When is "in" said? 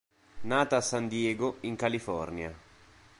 1.61-1.75